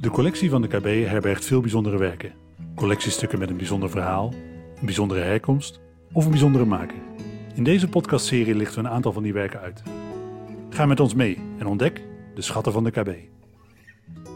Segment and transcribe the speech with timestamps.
[0.00, 2.32] De collectie van de KB herbergt veel bijzondere werken.
[2.74, 4.32] Collectiestukken met een bijzonder verhaal,
[4.80, 5.80] een bijzondere herkomst
[6.12, 6.96] of een bijzondere maker.
[7.54, 9.82] In deze podcastserie lichten we een aantal van die werken uit.
[10.70, 12.02] Ga met ons mee en ontdek
[12.34, 13.08] de schatten van de KB.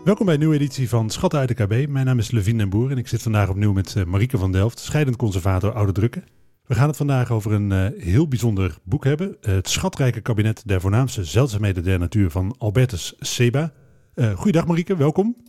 [0.05, 1.89] Welkom bij een nieuwe editie van Schatten uit de KB.
[1.89, 4.53] Mijn naam is Levine den Boer en ik zit vandaag opnieuw met eh, Marieke van
[4.53, 6.25] Delft, scheidend conservator oude drukken.
[6.67, 9.29] We gaan het vandaag over een uh, heel bijzonder boek hebben.
[9.29, 13.73] Uh, het schatrijke kabinet der voornaamste zeldzaamheden der natuur van Albertus Seba.
[14.15, 15.48] Uh, goeiedag Marieke, welkom.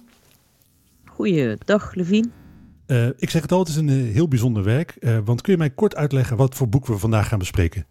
[1.19, 2.29] Goeiedag Levine.
[3.17, 4.97] ik zeg het al, het is een heel bijzonder werk.
[5.25, 7.85] want kun je mij kort uitleggen wat voor boek we vandaag gaan bespreken?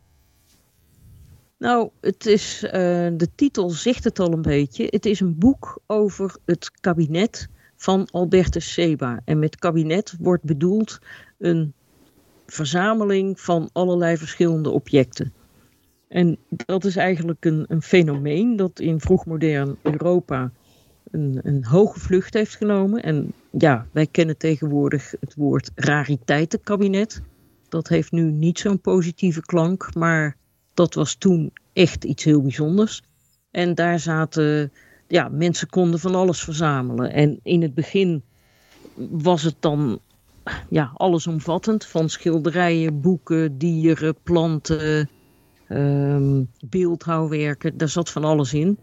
[1.58, 4.86] Nou, het is, de titel zegt het al een beetje.
[4.90, 9.20] Het is een boek over het kabinet van Albertus Seba.
[9.24, 10.98] En met kabinet wordt bedoeld
[11.38, 11.72] een
[12.46, 15.32] verzameling van allerlei verschillende objecten.
[16.08, 20.52] En dat is eigenlijk een, een fenomeen dat in vroegmodern Europa
[21.10, 23.02] een, een hoge vlucht heeft genomen.
[23.02, 27.22] En ja, wij kennen tegenwoordig het woord rariteitenkabinet.
[27.68, 30.36] Dat heeft nu niet zo'n positieve klank, maar
[30.74, 33.02] dat was toen echt iets heel bijzonders.
[33.50, 34.72] En daar zaten,
[35.06, 37.12] ja, mensen konden van alles verzamelen.
[37.12, 38.22] En in het begin
[39.10, 40.00] was het dan
[40.68, 41.84] ja, allesomvattend.
[41.86, 45.08] Van schilderijen, boeken, dieren, planten,
[45.68, 47.76] um, beeldhouwwerken.
[47.76, 48.78] Daar zat van alles in.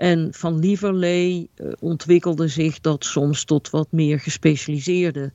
[0.00, 5.32] En van Lieverlee uh, ontwikkelde zich dat soms tot wat meer gespecialiseerde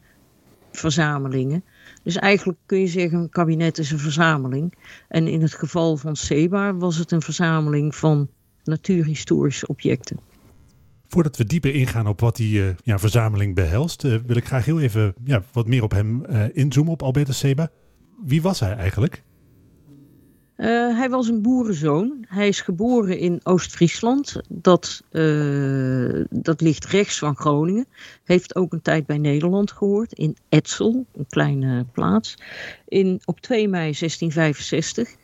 [0.71, 1.63] verzamelingen.
[2.03, 4.73] Dus eigenlijk kun je zeggen, een kabinet is een verzameling.
[5.07, 8.29] En in het geval van Seba was het een verzameling van
[8.63, 10.19] natuurhistorische objecten.
[11.07, 14.65] Voordat we dieper ingaan op wat die uh, ja, verzameling behelst, uh, wil ik graag
[14.65, 17.69] heel even ja, wat meer op hem inzoomen, op Albertus Seba.
[18.23, 19.23] Wie was hij eigenlijk?
[20.55, 22.25] Hij was een boerenzoon.
[22.27, 24.41] Hij is geboren in Oost-Friesland.
[24.49, 25.03] Dat,
[26.29, 27.85] dat ligt rechts van Groningen.
[28.23, 30.13] Heeft ook een tijd bij Nederland gehoord.
[30.13, 32.37] In Etzel, een kleine plaats.
[32.87, 35.15] In, op 2 mei 1665.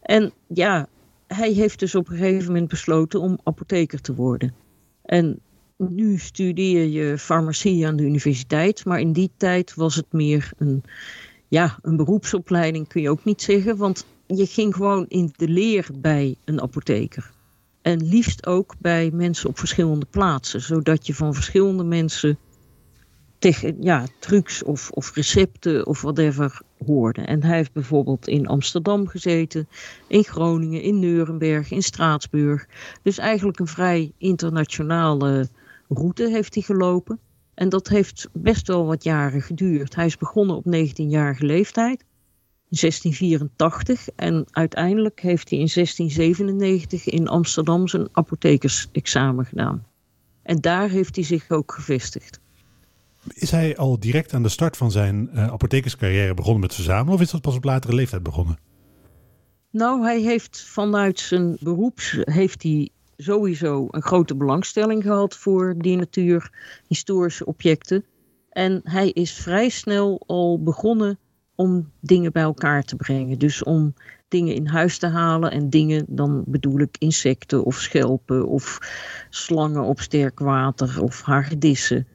[0.00, 0.88] En ja,
[1.26, 4.54] hij heeft dus op een gegeven moment besloten om apotheker te worden.
[5.02, 5.40] En
[5.76, 10.82] nu studeer je farmacie aan de universiteit, maar in die tijd was het meer een,
[11.48, 13.76] ja, een beroepsopleiding, kun je ook niet zeggen.
[13.76, 14.06] Want
[14.36, 17.30] je ging gewoon in de leer bij een apotheker.
[17.82, 22.38] En liefst ook bij mensen op verschillende plaatsen, zodat je van verschillende mensen
[23.38, 27.20] tegen, ja, trucs of, of recepten of whatever hoorde.
[27.20, 29.68] En hij heeft bijvoorbeeld in Amsterdam gezeten,
[30.06, 32.66] in Groningen, in Nuremberg, in Straatsburg.
[33.02, 35.48] Dus eigenlijk een vrij internationale
[35.88, 37.18] route heeft hij gelopen.
[37.54, 39.94] En dat heeft best wel wat jaren geduurd.
[39.94, 42.04] Hij is begonnen op 19-jarige leeftijd.
[42.70, 49.86] In 1684 en uiteindelijk heeft hij in 1697 in Amsterdam zijn apothekersexamen gedaan.
[50.42, 52.40] En daar heeft hij zich ook gevestigd.
[53.28, 57.20] Is hij al direct aan de start van zijn uh, apothekerscarrière begonnen met verzamelen of
[57.20, 58.58] is dat pas op latere leeftijd begonnen?
[59.70, 65.96] Nou, hij heeft vanuit zijn beroeps heeft hij sowieso een grote belangstelling gehad voor die
[65.96, 68.04] natuurhistorische objecten.
[68.50, 71.18] En hij is vrij snel al begonnen
[71.60, 73.38] om dingen bij elkaar te brengen.
[73.38, 73.94] Dus om
[74.28, 78.78] dingen in huis te halen en dingen, dan bedoel ik insecten of schelpen of
[79.30, 82.06] slangen op sterk water of hagedissen.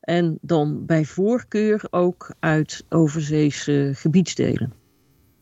[0.00, 4.72] En dan bij voorkeur ook uit overzeese gebiedsdelen.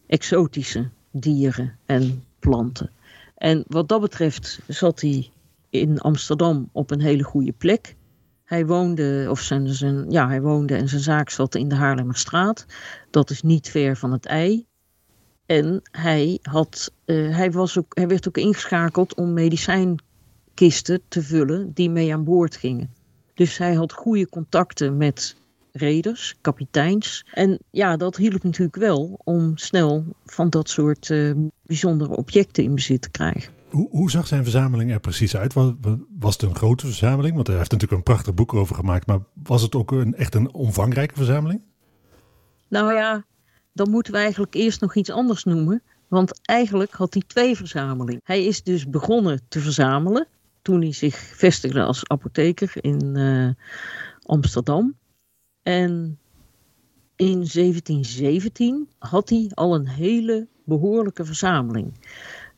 [0.06, 2.90] Exotische dieren en planten.
[3.36, 5.30] En wat dat betreft zat hij
[5.70, 7.96] in Amsterdam op een hele goede plek.
[8.44, 12.66] Hij woonde, of zijn, zijn, ja, hij woonde en zijn zaak zat in de Haarlemmerstraat.
[13.10, 14.66] Dat is niet ver van het ei.
[15.46, 21.72] En hij, had, uh, hij, was ook, hij werd ook ingeschakeld om medicijnkisten te vullen
[21.72, 22.94] die mee aan boord gingen.
[23.34, 25.36] Dus hij had goede contacten met
[25.72, 27.26] reders, kapiteins.
[27.32, 31.32] En ja, dat hielp natuurlijk wel om snel van dat soort uh,
[31.62, 33.52] bijzondere objecten in bezit te krijgen.
[33.70, 35.52] Hoe, hoe, zag zijn verzameling er precies uit?
[35.52, 35.72] Was,
[36.18, 37.34] was het een grote verzameling?
[37.34, 39.06] Want hij heeft natuurlijk een prachtig boek over gemaakt.
[39.06, 41.62] Maar was het ook een, echt een omvangrijke verzameling?
[42.70, 43.24] Nou ja,
[43.72, 45.82] dan moeten we eigenlijk eerst nog iets anders noemen.
[46.08, 48.20] Want eigenlijk had hij twee verzamelingen.
[48.24, 50.26] Hij is dus begonnen te verzamelen
[50.62, 53.50] toen hij zich vestigde als apotheker in uh,
[54.22, 54.96] Amsterdam.
[55.62, 56.18] En
[57.16, 61.92] in 1717 had hij al een hele behoorlijke verzameling.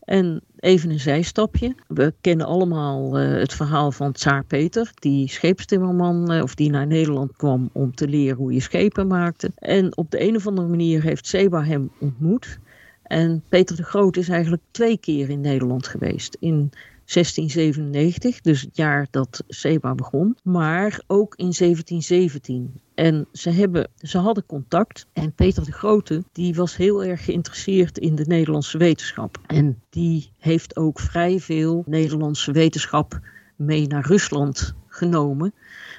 [0.05, 1.75] En even een zijstapje.
[1.89, 6.87] We kennen allemaal uh, het verhaal van Tsaar Peter, die scheepstimmerman, uh, of die naar
[6.87, 9.51] Nederland kwam om te leren hoe je schepen maakte.
[9.55, 12.59] En op de een of andere manier heeft Seba hem ontmoet.
[13.03, 16.37] En Peter de Groot is eigenlijk twee keer in Nederland geweest.
[16.41, 16.71] In
[17.13, 22.81] 1697, dus het jaar dat Seba begon, maar ook in 1717.
[22.95, 25.07] En ze, hebben, ze hadden contact.
[25.13, 29.39] En Peter de Grote, die was heel erg geïnteresseerd in de Nederlandse wetenschap.
[29.47, 33.21] En die heeft ook vrij veel Nederlandse wetenschap
[33.57, 35.55] mee naar Rusland genomen.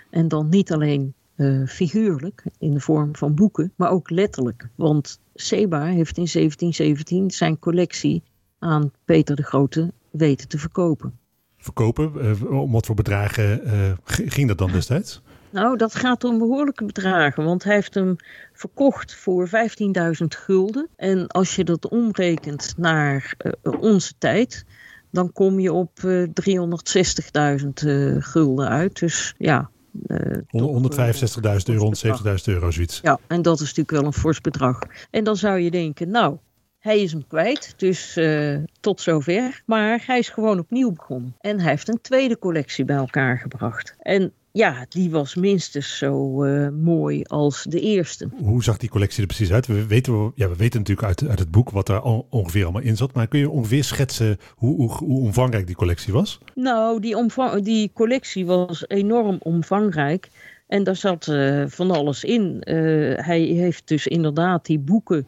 [0.10, 4.68] En dan niet alleen uh, figuurlijk in de vorm van boeken, maar ook letterlijk.
[4.76, 8.24] Want Seba heeft in 1717 zijn collectie
[8.60, 11.18] aan Peter de Grote weten te verkopen.
[11.58, 12.12] Verkopen?
[12.16, 15.22] Uh, om wat voor bedragen uh, ging dat dan destijds?
[15.50, 18.16] Nou, dat gaat om behoorlijke bedragen, want hij heeft hem
[18.54, 19.52] verkocht voor 15.000
[20.28, 20.88] gulden.
[20.96, 24.66] En als je dat omrekent naar uh, onze tijd,
[25.12, 27.70] dan kom je op 360.000
[28.20, 29.00] gulden uit.
[29.00, 29.70] Dus ja,
[30.08, 33.00] uh, 165.000 euro, 170.000 euro, zoiets.
[33.02, 34.80] Ja, en dat is natuurlijk wel een fors bedrag.
[35.12, 36.38] En dan zou je denken, nou,
[36.84, 39.62] hij is hem kwijt, dus uh, tot zover.
[39.66, 41.36] Maar hij is gewoon opnieuw begonnen.
[41.40, 43.96] En hij heeft een tweede collectie bij elkaar gebracht.
[44.00, 48.30] En ja, die was minstens zo uh, mooi als de eerste.
[48.42, 49.68] Hoe zag die collectie er precies uit?
[49.68, 52.98] We weten, ja, we weten natuurlijk uit, uit het boek wat er ongeveer allemaal in
[52.98, 53.14] zat.
[53.14, 56.40] Maar kun je ongeveer schetsen hoe, hoe, hoe omvangrijk die collectie was?
[56.56, 60.30] Nou, die, omvang, die collectie was enorm omvangrijk.
[60.68, 62.58] En daar zat uh, van alles in.
[63.16, 65.28] Hij heeft dus inderdaad die boeken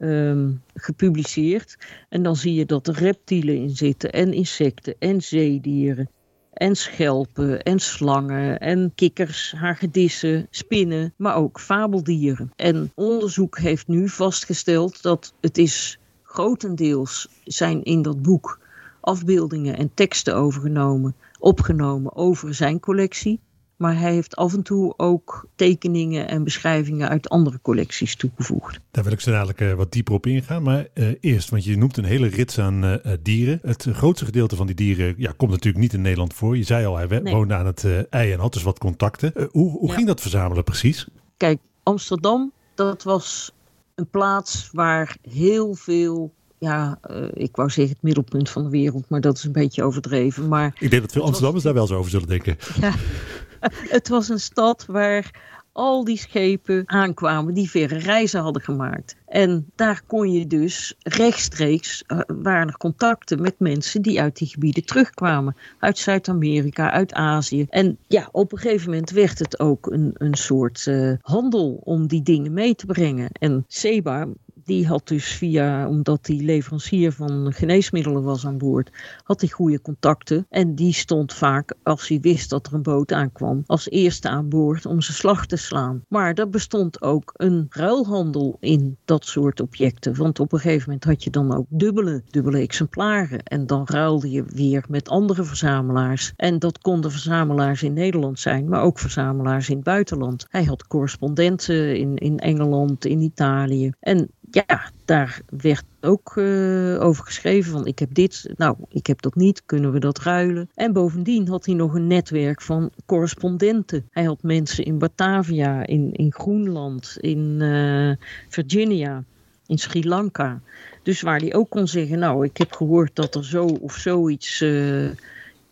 [0.00, 1.78] um, gepubliceerd.
[2.08, 6.10] En dan zie je dat er reptielen in zitten en insecten en zeedieren
[6.58, 12.52] en schelpen en slangen en kikkers, hagedissen, spinnen, maar ook fabeldieren.
[12.56, 18.60] En onderzoek heeft nu vastgesteld dat het is grotendeels zijn in dat boek
[19.00, 23.40] afbeeldingen en teksten overgenomen, opgenomen over zijn collectie.
[23.78, 28.80] Maar hij heeft af en toe ook tekeningen en beschrijvingen uit andere collecties toegevoegd.
[28.90, 30.62] Daar wil ik zo dadelijk uh, wat dieper op ingaan.
[30.62, 33.58] Maar uh, eerst, want je noemt een hele rits aan uh, dieren.
[33.62, 36.56] Het grootste gedeelte van die dieren ja, komt natuurlijk niet in Nederland voor.
[36.56, 37.34] Je zei al, hij nee.
[37.34, 39.32] woonde aan het ei en had dus wat contacten.
[39.50, 39.94] hoe hoe ja.
[39.94, 41.06] ging dat verzamelen precies?
[41.36, 43.52] Kijk, Amsterdam, dat was
[43.94, 49.08] een plaats waar heel veel ja, uh, ik wou zeggen het middelpunt van de wereld,
[49.08, 50.48] maar dat is een beetje overdreven.
[50.48, 51.72] Maar ik denk dat veel Amsterdammers was...
[51.72, 52.56] daar wel zo over zullen denken.
[52.80, 52.94] Ja,
[53.96, 55.30] het was een stad waar
[55.78, 59.16] al die schepen aankwamen die verre reizen hadden gemaakt.
[59.26, 64.48] En daar kon je dus rechtstreeks, uh, waren er contacten met mensen die uit die
[64.48, 65.56] gebieden terugkwamen.
[65.78, 67.66] Uit Zuid-Amerika, uit Azië.
[67.68, 72.06] En ja, op een gegeven moment werd het ook een, een soort uh, handel om
[72.06, 73.28] die dingen mee te brengen.
[73.32, 74.26] En Seba
[74.68, 78.90] die had dus via, omdat hij leverancier van geneesmiddelen was aan boord,
[79.22, 80.46] had hij goede contacten.
[80.50, 84.48] En die stond vaak, als hij wist dat er een boot aankwam, als eerste aan
[84.48, 86.04] boord om zijn slag te slaan.
[86.08, 90.16] Maar er bestond ook een ruilhandel in dat soort objecten.
[90.16, 93.42] Want op een gegeven moment had je dan ook dubbele, dubbele exemplaren.
[93.42, 96.32] En dan ruilde je weer met andere verzamelaars.
[96.36, 100.46] En dat konden verzamelaars in Nederland zijn, maar ook verzamelaars in het buitenland.
[100.48, 103.92] Hij had correspondenten in, in Engeland, in Italië.
[104.00, 109.22] En ja, daar werd ook uh, over geschreven van ik heb dit, nou ik heb
[109.22, 110.70] dat niet, kunnen we dat ruilen?
[110.74, 114.08] En bovendien had hij nog een netwerk van correspondenten.
[114.10, 118.12] Hij had mensen in Batavia, in, in Groenland, in uh,
[118.48, 119.24] Virginia,
[119.66, 120.60] in Sri Lanka.
[121.02, 124.60] Dus waar hij ook kon zeggen, nou ik heb gehoord dat er zo of zoiets...
[124.60, 125.10] Uh,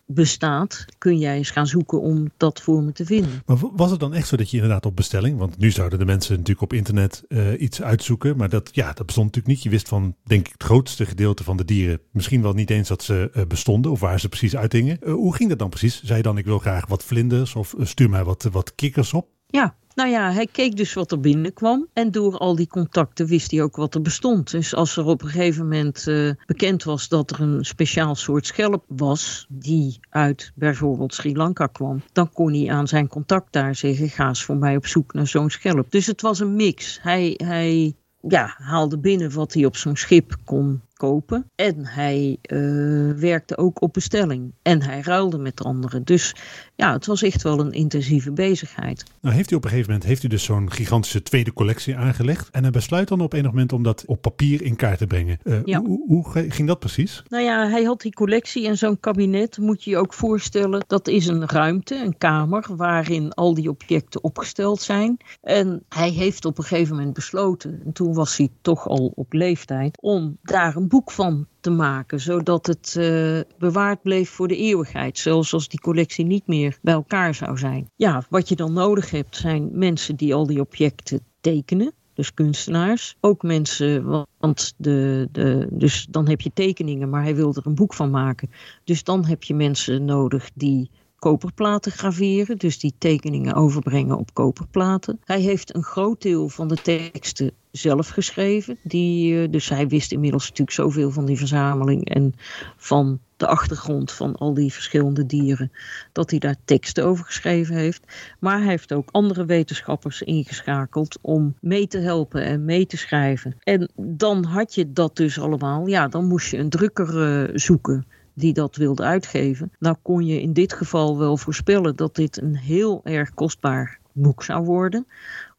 [0.07, 3.43] bestaat, kun jij eens gaan zoeken om dat voor me te vinden.
[3.47, 6.05] Maar was het dan echt zo dat je inderdaad op bestelling, want nu zouden de
[6.05, 9.63] mensen natuurlijk op internet uh, iets uitzoeken, maar dat, ja, dat bestond natuurlijk niet.
[9.63, 12.89] Je wist van, denk ik, het grootste gedeelte van de dieren misschien wel niet eens
[12.89, 14.99] dat ze uh, bestonden of waar ze precies uitingen.
[15.03, 16.03] Uh, hoe ging dat dan precies?
[16.03, 19.29] Zei je dan, ik wil graag wat vlinders of stuur mij wat, wat kikkers op?
[19.47, 21.89] Ja, nou ja, hij keek dus wat er binnenkwam.
[21.93, 24.51] En door al die contacten wist hij ook wat er bestond.
[24.51, 28.47] Dus als er op een gegeven moment uh, bekend was dat er een speciaal soort
[28.47, 29.47] schelp was.
[29.49, 32.03] die uit bijvoorbeeld Sri Lanka kwam.
[32.13, 35.27] dan kon hij aan zijn contact daar zeggen: ga eens voor mij op zoek naar
[35.27, 35.91] zo'n schelp.
[35.91, 36.99] Dus het was een mix.
[37.03, 41.51] Hij, hij ja, haalde binnen wat hij op zo'n schip kon kopen.
[41.55, 44.53] En hij uh, werkte ook op bestelling.
[44.63, 46.05] En hij ruilde met anderen.
[46.05, 46.35] Dus
[46.75, 49.05] ja, het was echt wel een intensieve bezigheid.
[49.21, 52.51] Nou heeft hij op een gegeven moment heeft hij dus zo'n gigantische tweede collectie aangelegd.
[52.51, 55.39] En hij besluit dan op enig moment om dat op papier in kaart te brengen.
[55.45, 55.81] Uh, ja.
[55.81, 57.23] hoe, hoe, ging dat precies?
[57.29, 60.85] Nou ja, hij had die collectie en zo'n kabinet moet je je ook voorstellen.
[60.87, 65.17] Dat is een ruimte, een kamer, waarin al die objecten opgesteld zijn.
[65.43, 69.33] En hij heeft op een gegeven moment besloten, en toen was hij toch al op
[69.33, 74.57] leeftijd, om daar een boek van te maken, zodat het uh, bewaard bleef voor de
[74.57, 77.91] eeuwigheid, zelfs als die collectie niet meer bij elkaar zou zijn.
[77.97, 81.93] Ja, wat je dan nodig hebt zijn mensen die al die objecten tekenen.
[82.15, 83.17] dus kunstenaars.
[83.21, 84.05] Ook mensen,
[84.39, 88.11] want de, de, dus dan heb je tekeningen, maar hij wilde er een boek van
[88.11, 88.51] maken.
[88.85, 95.21] Dus dan heb je mensen nodig die koperplaten graveren, dus die tekeningen overbrengen op koperplaten.
[95.25, 98.79] Hij heeft een groot deel van de teksten zelf geschreven.
[98.83, 102.35] Die, eh, dus hij wist inmiddels natuurlijk zoveel van die verzameling en
[102.77, 105.73] van de achtergrond van al die verschillende dieren,
[106.13, 108.03] dat hij daar teksten over geschreven heeft.
[108.41, 113.57] Maar hij heeft ook andere wetenschappers ingeschakeld om mee te helpen en mee te schrijven.
[113.59, 115.87] En dan had je dat dus allemaal.
[115.87, 119.73] Ja, dan moest je een drukker uh, zoeken die dat wilde uitgeven.
[119.79, 124.43] Nou kon je in dit geval wel voorspellen dat dit een heel erg kostbaar boek
[124.43, 125.07] zou worden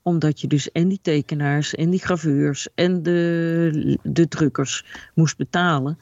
[0.08, 5.98] omdat je dus en die tekenaars en die graveurs en de, de drukkers moest betalen.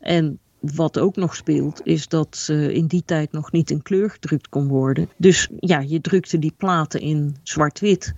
[0.00, 4.48] En wat ook nog speelt, is dat in die tijd nog niet in kleur gedrukt
[4.48, 5.08] kon worden.
[5.16, 8.14] Dus ja, je drukte die platen in zwart-wit.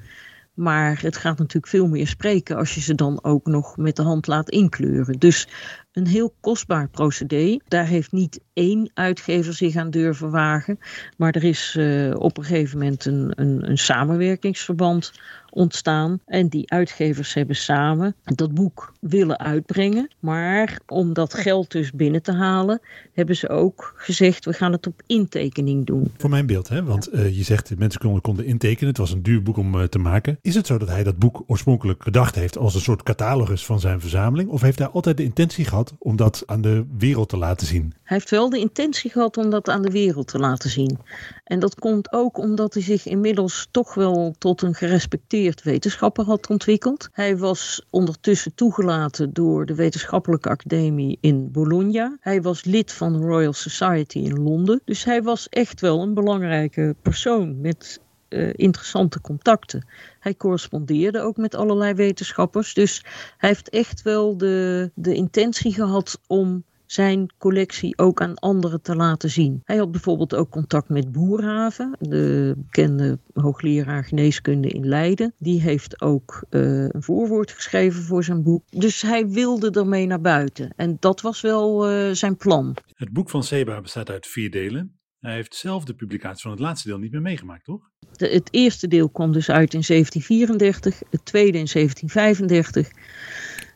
[0.54, 4.02] Maar het gaat natuurlijk veel meer spreken als je ze dan ook nog met de
[4.02, 5.18] hand laat inkleuren.
[5.18, 5.48] Dus
[5.92, 7.58] een heel kostbaar procedé.
[7.68, 10.78] Daar heeft niet één uitgever zich aan durven wagen.
[11.16, 15.12] Maar er is uh, op een gegeven moment een, een, een samenwerkingsverband
[15.52, 16.20] ontstaan.
[16.26, 20.10] En die uitgevers hebben samen dat boek willen uitbrengen.
[20.18, 22.80] Maar om dat geld dus binnen te halen,
[23.12, 26.12] hebben ze ook gezegd: we gaan het op intekening doen.
[26.16, 26.84] Voor mijn beeld, hè?
[26.84, 28.88] want uh, je zegt mensen konden, konden intekenen.
[28.88, 30.38] Het was een duur boek om uh, te maken.
[30.42, 33.80] Is het zo dat hij dat boek oorspronkelijk bedacht heeft als een soort catalogus van
[33.80, 34.48] zijn verzameling?
[34.50, 37.94] Of heeft hij altijd de intentie gehad om dat aan de wereld te laten zien?
[38.02, 40.98] Hij heeft wel de intentie gehad om dat aan de wereld te laten zien.
[41.44, 46.48] En dat komt ook omdat hij zich inmiddels toch wel tot een gerespecteerd wetenschapper had
[46.48, 47.08] ontwikkeld.
[47.12, 52.16] Hij was ondertussen toegelaten door de Wetenschappelijke Academie in Bologna.
[52.20, 54.80] Hij was lid van de Royal Society in Londen.
[54.84, 59.86] Dus hij was echt wel een belangrijke persoon met uh, interessante contacten.
[60.20, 62.74] Hij correspondeerde ook met allerlei wetenschappers.
[62.74, 63.04] Dus
[63.36, 68.96] hij heeft echt wel de, de intentie gehad om zijn collectie ook aan anderen te
[68.96, 69.60] laten zien.
[69.64, 75.34] Hij had bijvoorbeeld ook contact met Boerhaven, de bekende hoogleraar geneeskunde in Leiden.
[75.38, 78.64] Die heeft ook uh, een voorwoord geschreven voor zijn boek.
[78.68, 80.72] Dus hij wilde ermee naar buiten.
[80.76, 82.76] En dat was wel uh, zijn plan.
[82.94, 85.00] Het boek van Seba bestaat uit vier delen.
[85.20, 87.90] Hij heeft zelf de publicatie van het laatste deel niet meer meegemaakt, toch?
[88.12, 92.90] De, het eerste deel kwam dus uit in 1734, het tweede in 1735.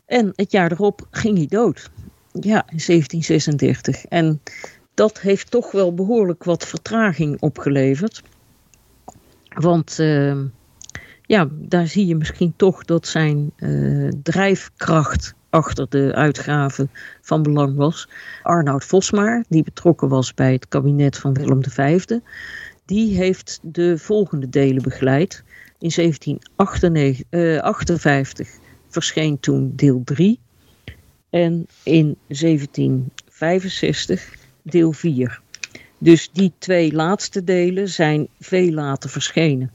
[0.06, 1.90] En het jaar erop ging hij dood.
[2.40, 4.04] Ja, in 1736.
[4.04, 4.40] En
[4.94, 8.22] dat heeft toch wel behoorlijk wat vertraging opgeleverd.
[9.54, 10.36] Want uh,
[11.22, 16.90] ja, daar zie je misschien toch dat zijn uh, drijfkracht achter de uitgaven
[17.20, 18.08] van belang was.
[18.42, 22.04] Arnoud Vosmaar, die betrokken was bij het kabinet van Willem V,
[22.84, 25.44] die heeft de volgende delen begeleid.
[25.78, 28.54] In 1758 uh,
[28.88, 30.40] verscheen toen deel 3
[31.36, 35.40] en in 1765 deel 4.
[35.98, 39.70] Dus die twee laatste delen zijn veel later verschenen.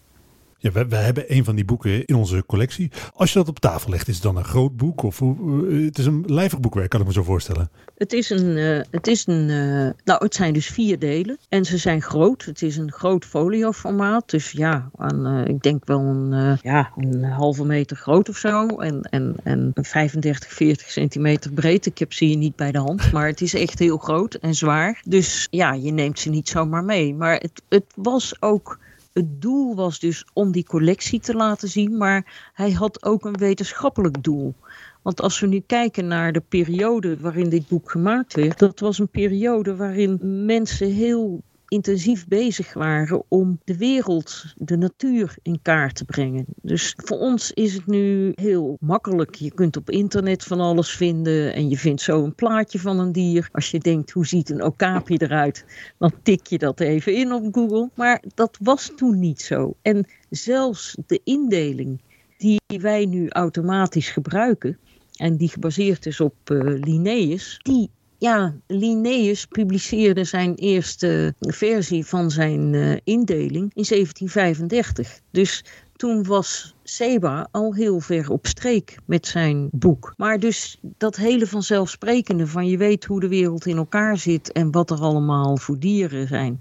[0.62, 2.92] Ja, we, we, hebben een van die boeken in onze collectie.
[3.14, 5.04] Als je dat op tafel legt, is het dan een groot boek?
[5.04, 7.70] Of uh, het is een lijvig boekwerk, kan ik me zo voorstellen.
[7.98, 11.38] Het is een, uh, het is een uh, nou het zijn dus vier delen.
[11.50, 12.46] En ze zijn groot.
[12.46, 14.30] Het is een groot folioformaat.
[14.30, 18.68] Dus ja, aan, ik denk wel een, ja, een halve meter groot of zo.
[18.68, 21.86] En, en, en 35, 40 centimeter breed.
[21.86, 23.12] Ik heb ze hier niet bij de hand.
[23.12, 25.02] Maar het is echt heel groot en zwaar.
[25.06, 27.16] Dus ja, je neemt ze niet zomaar mee.
[27.16, 28.80] Maar het, het was ook
[29.14, 33.38] het doel was dus om die collectie te laten zien, maar hij had ook een
[33.38, 34.54] wetenschappelijk doel.
[35.02, 39.00] Want als we nu kijken naar de periode waarin dit boek gemaakt werd, dat was
[39.00, 45.96] een periode waarin mensen heel intensief bezig waren om de wereld, de natuur in kaart
[45.96, 46.46] te brengen.
[46.62, 49.36] Dus voor ons is het nu heel makkelijk.
[49.36, 53.12] Je kunt op internet van alles vinden en je vindt zo een plaatje van een
[53.12, 53.50] dier.
[53.52, 55.66] Als je denkt, hoe ziet een okapi eruit?
[55.98, 57.90] Dan tik je dat even in op Google.
[57.96, 59.76] Maar dat was toen niet zo.
[59.82, 62.02] En zelfs de indeling
[62.38, 64.78] die wij nu automatisch gebruiken
[65.16, 67.90] en die gebaseerd is op uh, Linnaeus, die
[68.22, 75.20] ja, Linnaeus publiceerde zijn eerste versie van zijn uh, indeling in 1735.
[75.32, 75.64] Dus
[75.96, 80.14] toen was Seba al heel ver op streek met zijn boek.
[80.18, 84.72] Maar dus dat hele vanzelfsprekende van je weet hoe de wereld in elkaar zit en
[84.72, 86.58] wat er allemaal voor dieren zijn.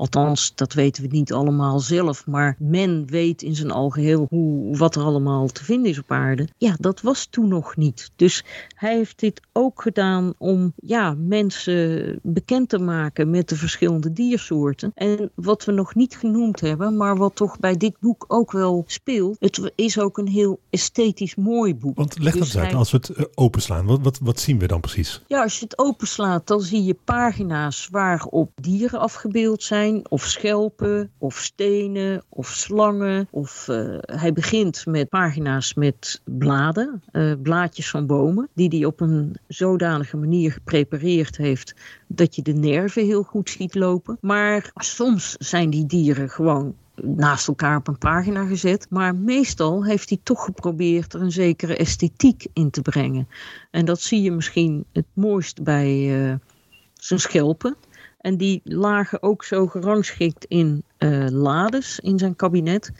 [0.00, 4.94] Althans, dat weten we niet allemaal zelf, maar men weet in zijn algeheel hoe, wat
[4.94, 6.48] er allemaal te vinden is op aarde.
[6.58, 8.10] Ja, dat was toen nog niet.
[8.16, 14.12] Dus hij heeft dit ook gedaan om ja, mensen bekend te maken met de verschillende
[14.12, 14.90] diersoorten.
[14.94, 18.84] En wat we nog niet genoemd hebben, maar wat toch bij dit boek ook wel
[18.86, 21.96] speelt, het is ook een heel esthetisch mooi boek.
[21.96, 24.58] Want leg dat dus eens uit, als we het eh, openslaan, wat, wat, wat zien
[24.58, 25.22] we dan precies?
[25.26, 31.10] Ja, als je het openslaat, dan zie je pagina's waarop dieren afgebeeld zijn, of schelpen,
[31.18, 33.28] of stenen, of slangen.
[33.30, 39.00] Of uh, hij begint met pagina's met bladen, uh, blaadjes van bomen, die hij op
[39.00, 41.74] een zodanige manier geprepareerd heeft
[42.06, 44.18] dat je de nerven heel goed ziet lopen.
[44.20, 48.86] Maar soms zijn die dieren gewoon naast elkaar op een pagina gezet.
[48.90, 53.28] Maar meestal heeft hij toch geprobeerd er een zekere esthetiek in te brengen.
[53.70, 56.34] En dat zie je misschien het mooist bij uh,
[56.94, 57.76] zijn schelpen.
[58.20, 62.92] En die lagen ook zo gerangschikt in uh, lades in zijn kabinet.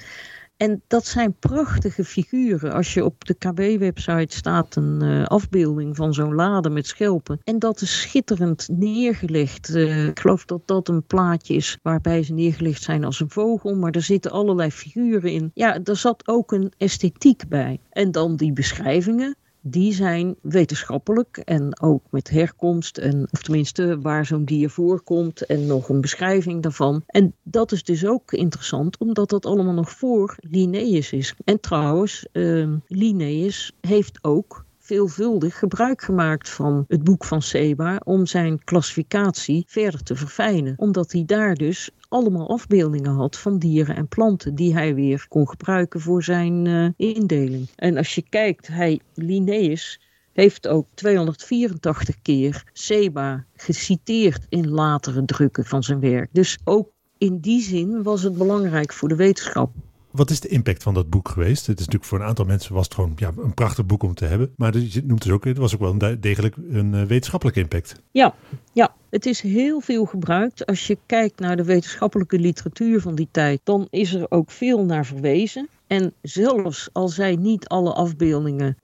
[0.56, 2.72] En dat zijn prachtige figuren.
[2.72, 7.40] Als je op de KB-website staat een uh, afbeelding van zo'n lade met schelpen.
[7.44, 9.68] En dat is schitterend neergelegd.
[9.68, 13.74] Uh, ik geloof dat dat een plaatje is waarbij ze neergelegd zijn als een vogel.
[13.74, 15.50] Maar er zitten allerlei figuren in.
[15.54, 17.80] Ja, er zat ook een esthetiek bij.
[17.90, 24.26] En dan die beschrijvingen die zijn wetenschappelijk en ook met herkomst, en, of tenminste waar
[24.26, 27.02] zo'n dier voorkomt en nog een beschrijving daarvan.
[27.06, 31.34] En dat is dus ook interessant, omdat dat allemaal nog voor Linnaeus is.
[31.44, 38.26] En trouwens, uh, Linnaeus heeft ook veelvuldig gebruik gemaakt van het boek van Seba om
[38.26, 40.74] zijn klassificatie verder te verfijnen.
[40.76, 45.48] Omdat hij daar dus allemaal afbeeldingen had van dieren en planten die hij weer kon
[45.48, 47.68] gebruiken voor zijn uh, indeling.
[47.76, 50.00] En als je kijkt, hij, Linnaeus,
[50.32, 56.28] heeft ook 284 keer Seba geciteerd in latere drukken van zijn werk.
[56.32, 56.88] Dus ook
[57.18, 59.70] in die zin was het belangrijk voor de wetenschap.
[60.10, 61.66] Wat is de impact van dat boek geweest?
[61.66, 64.14] Het is natuurlijk voor een aantal mensen was het gewoon ja, een prachtig boek om
[64.14, 64.52] te hebben.
[64.56, 68.02] Maar je noemt dus ook, het was ook wel een degelijk een uh, wetenschappelijke impact.
[68.10, 68.34] Ja,
[68.72, 70.66] ja, het is heel veel gebruikt.
[70.66, 74.84] Als je kijkt naar de wetenschappelijke literatuur van die tijd, dan is er ook veel
[74.84, 75.68] naar verwezen.
[75.86, 78.80] En zelfs al zijn niet alle afbeeldingen 100%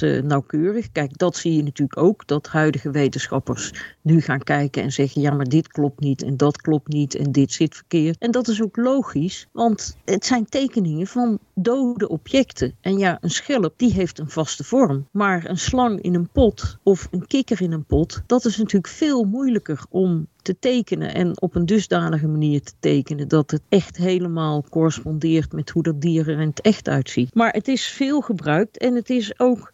[0.00, 3.72] eh, nauwkeurig, kijk, dat zie je natuurlijk ook, dat huidige wetenschappers
[4.08, 7.32] nu gaan kijken en zeggen, ja, maar dit klopt niet en dat klopt niet en
[7.32, 8.18] dit zit verkeerd.
[8.18, 12.74] En dat is ook logisch, want het zijn tekeningen van dode objecten.
[12.80, 16.76] En ja, een schelp, die heeft een vaste vorm, maar een slang in een pot
[16.82, 21.40] of een kikker in een pot, dat is natuurlijk veel moeilijker om te tekenen en
[21.40, 26.28] op een dusdanige manier te tekenen dat het echt helemaal correspondeert met hoe dat dier
[26.28, 27.34] er in het echt uitziet.
[27.34, 29.72] Maar het is veel gebruikt en het is ook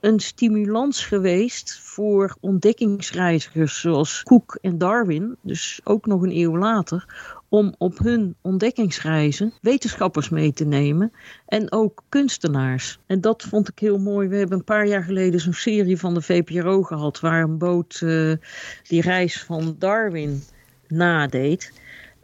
[0.00, 7.04] een stimulans geweest voor ontdekkingsreizigers zoals Cook en Darwin, dus ook nog een eeuw later,
[7.48, 11.12] om op hun ontdekkingsreizen wetenschappers mee te nemen
[11.46, 12.98] en ook kunstenaars.
[13.06, 14.28] En dat vond ik heel mooi.
[14.28, 18.00] We hebben een paar jaar geleden zo'n serie van de VPRO gehad waar een boot
[18.04, 18.34] uh,
[18.82, 20.42] die reis van Darwin
[20.88, 21.72] nadeed.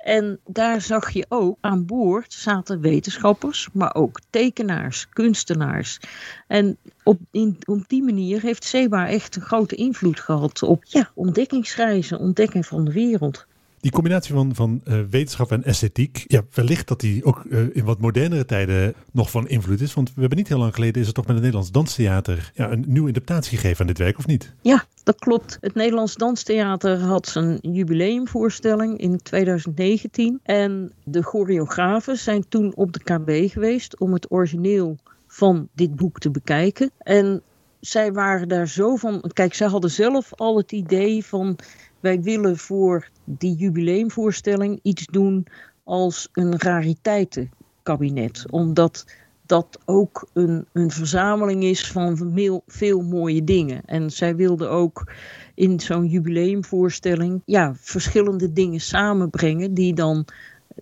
[0.05, 6.01] En daar zag je ook aan boord zaten wetenschappers, maar ook tekenaars, kunstenaars.
[6.47, 11.11] En op, in, op die manier heeft Seba echt een grote invloed gehad op ja,
[11.15, 13.47] ontdekkingsreizen, ontdekking van de wereld.
[13.85, 17.85] Die combinatie van, van uh, wetenschap en esthetiek, ja, wellicht dat die ook uh, in
[17.85, 19.95] wat modernere tijden nog van invloed is.
[19.95, 22.71] Want we hebben niet heel lang geleden, is er toch met het Nederlands Danstheater ja,
[22.71, 24.53] een nieuwe interpretatie gegeven aan dit werk, of niet?
[24.61, 25.59] Ja, dat klopt.
[25.61, 30.41] Het Nederlands Danstheater had zijn jubileumvoorstelling in 2019.
[30.43, 36.19] En de choreografen zijn toen op de KB geweest om het origineel van dit boek
[36.19, 36.91] te bekijken.
[36.99, 37.43] En
[37.81, 39.31] zij waren daar zo van.
[39.33, 41.59] Kijk, zij hadden zelf al het idee van
[42.05, 45.47] wij willen voor die jubileumvoorstelling iets doen
[45.85, 48.45] als een rariteitenkabinet.
[48.51, 49.07] Omdat
[49.47, 53.83] dat ook een, een verzameling is van veel, veel mooie dingen.
[53.85, 55.13] En zij wilden ook
[55.55, 60.25] in zo'n jubileumvoorstelling ja, verschillende dingen samenbrengen die dan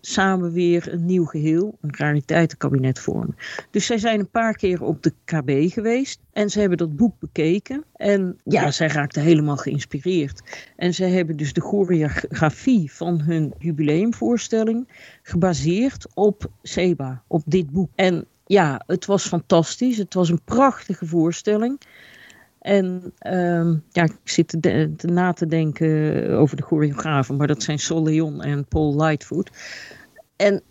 [0.00, 3.36] samen weer een nieuw geheel, een rariteitenkabinet vormen.
[3.70, 7.18] Dus zij zijn een paar keer op de KB geweest en ze hebben dat boek
[7.18, 7.84] bekeken.
[7.96, 10.42] En ja, zij raakten helemaal geïnspireerd.
[10.76, 14.88] En zij hebben dus de choreografie van hun jubileumvoorstelling
[15.22, 17.90] gebaseerd op Seba, op dit boek.
[17.94, 19.96] En ja, het was fantastisch.
[19.96, 21.80] Het was een prachtige voorstelling.
[22.62, 27.62] En uh, ja, ik zit te, te, na te denken over de choreografen, maar dat
[27.62, 29.50] zijn Sol Leon en Paul Lightfoot.
[30.36, 30.62] En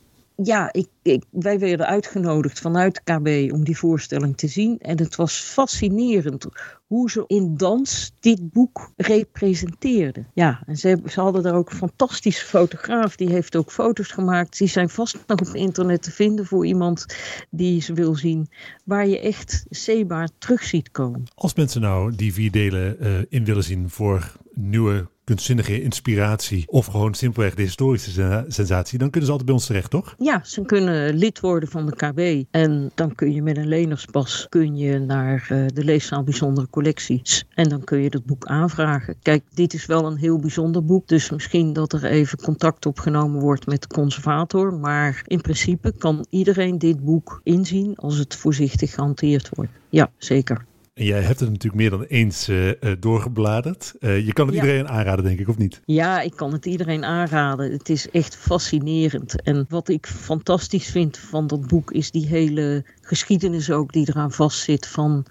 [0.44, 4.80] ja, ik, wij werden uitgenodigd vanuit KB om die voorstelling te zien.
[4.80, 6.46] En het was fascinerend
[6.88, 10.28] hoe ze in dans dit boek representeerden.
[10.34, 13.16] Ja, en ze, ze hadden daar ook een fantastische fotograaf.
[13.16, 14.58] Die heeft ook foto's gemaakt.
[14.58, 17.06] Die zijn vast nog op internet te vinden voor iemand
[17.50, 18.50] die ze wil zien.
[18.84, 21.24] Waar je echt Seba terug ziet komen.
[21.36, 26.86] Als mensen nou die vier delen uh, in willen zien voor nieuwe kunstzinnige inspiratie of
[26.86, 30.16] gewoon simpelweg de historische sensatie, dan kunnen ze altijd bij ons terecht, toch?
[30.18, 34.46] Ja, ze kunnen lid worden van de KB en dan kun je met een lenerspas
[34.50, 39.16] kun je naar uh, de leeszaal bijzondere collecties en dan kun je dat boek aanvragen.
[39.22, 43.42] Kijk, dit is wel een heel bijzonder boek, dus misschien dat er even contact opgenomen
[43.42, 48.94] wordt met de conservator, maar in principe kan iedereen dit boek inzien als het voorzichtig
[48.94, 49.72] gehanteerd wordt.
[49.90, 50.66] Ja, zeker.
[50.94, 53.94] En jij hebt het natuurlijk meer dan eens uh, doorgebladerd.
[54.00, 54.62] Uh, je kan het ja.
[54.62, 55.82] iedereen aanraden, denk ik, of niet?
[55.86, 57.72] Ja, ik kan het iedereen aanraden.
[57.72, 59.42] Het is echt fascinerend.
[59.42, 64.32] En wat ik fantastisch vind van dat boek is die hele geschiedenis ook die eraan
[64.32, 65.26] vastzit van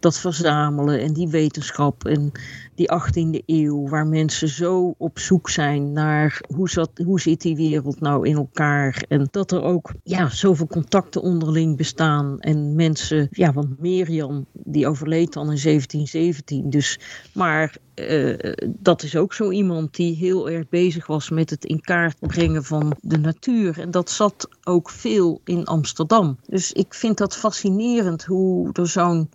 [0.00, 2.32] dat verzamelen en die wetenschap en
[2.74, 7.56] die 18e eeuw, waar mensen zo op zoek zijn naar hoe, zat, hoe zit die
[7.56, 9.04] wereld nou in elkaar.
[9.08, 12.40] En dat er ook ja, zoveel contacten onderling bestaan.
[12.40, 16.70] En mensen, ja, want Mirjam, die overleed dan in 1717.
[16.70, 16.98] Dus,
[17.32, 21.80] maar uh, dat is ook zo iemand die heel erg bezig was met het in
[21.80, 23.80] kaart brengen van de natuur.
[23.80, 26.38] En dat zat ook veel in Amsterdam.
[26.46, 29.30] Dus ik vind dat fascinerend hoe er zo'n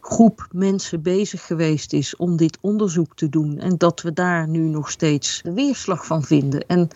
[0.00, 3.58] groep mensen bezig geweest is om dit onderzoek te doen.
[3.58, 6.66] En dat we daar nu nog steeds de weerslag van vinden.
[6.66, 6.88] En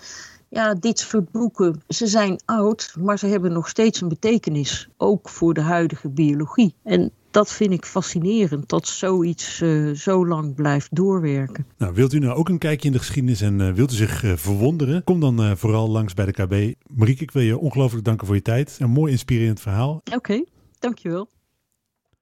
[0.48, 4.88] ja, dit soort boeken, ze zijn oud, maar ze hebben nog steeds een betekenis.
[4.96, 6.74] Ook voor de huidige biologie.
[6.82, 11.66] En dat vind ik fascinerend, dat zoiets uh, zo lang blijft doorwerken.
[11.78, 14.22] Nou, wilt u nou ook een kijkje in de geschiedenis en uh, wilt u zich
[14.22, 15.04] uh, verwonderen?
[15.04, 16.74] Kom dan vooral langs bij de KB.
[16.96, 18.76] Marieke, ik wil je ongelooflijk danken voor je tijd.
[18.80, 19.94] Een mooi inspirerend verhaal.
[19.94, 20.46] Oké, okay,
[20.78, 21.28] dankjewel.